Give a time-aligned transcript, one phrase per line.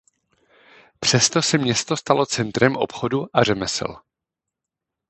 [0.99, 4.01] Přesto se město stalo centrem obchodu a řemesel.